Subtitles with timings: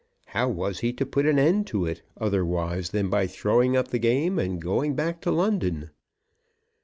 [0.25, 3.99] How was he to put an end to it, otherwise than by throwing up the
[3.99, 5.91] game, and going back to London?